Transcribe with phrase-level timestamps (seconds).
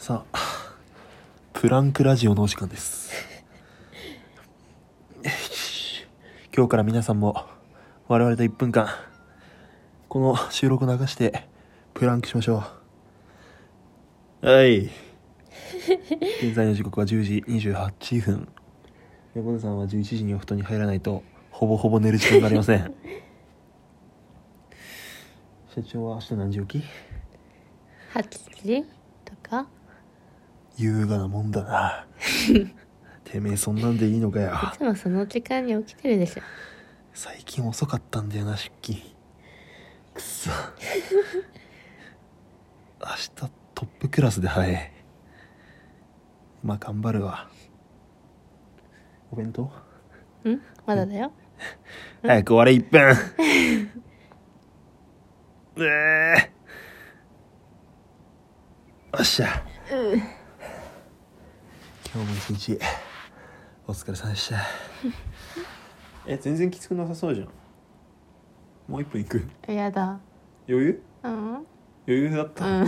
[0.00, 0.38] さあ
[1.52, 3.12] プランクラジオのお時間です。
[6.56, 7.44] 今日から皆さんも
[8.08, 8.88] 我々と1分間
[10.08, 11.46] この収録を流して
[11.92, 12.64] プランクしましょ
[14.42, 14.46] う。
[14.46, 14.86] はい。
[14.86, 14.90] 現
[16.54, 18.48] 在の時刻は10時28分。
[19.34, 22.84] 猫背さんは11時にお布団に入らないとほぼほぼ寝る時間がありません。
[25.74, 26.84] 社長は明日何時起き
[28.14, 28.86] ？8時
[29.26, 29.66] とか？
[30.76, 32.06] 優雅なもんだな。
[33.24, 34.52] てめえそんなんでいいのかよ。
[34.52, 36.42] いつもその時間に起きてるでしょ。
[37.12, 38.98] 最近遅かったんだよな出勤
[40.14, 40.50] くそ。
[43.00, 43.46] 明日ト
[43.82, 44.92] ップクラスで早い
[46.62, 47.48] まあ頑張るわ。
[49.30, 49.62] お弁当？
[49.62, 49.70] ん？
[50.86, 51.32] まだだよ。
[52.22, 53.10] 早く終われ1分。
[55.76, 59.16] うえー。
[59.16, 59.64] よっしゃ
[62.14, 62.78] 今日も一日。
[63.86, 64.56] お疲れ様でした。
[66.26, 67.48] え全然きつくなさそうじゃん。
[68.88, 69.42] もう一分いく？
[69.68, 70.18] やだ。
[70.68, 71.02] 余裕？
[71.22, 71.32] うん。
[71.54, 71.64] 余
[72.06, 72.86] 裕だった、うん